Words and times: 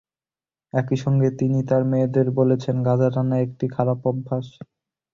একই 0.73 0.97
সঙ্গে 1.03 1.29
তিনি 1.39 1.59
তাঁর 1.69 1.83
মেয়েদের 1.91 2.27
বলেছেন, 2.39 2.75
গাঁজা 2.87 3.09
টানা 3.15 3.35
একটি 3.45 3.65
খারাপ 3.75 3.99
অভ্যাস। 4.05 4.45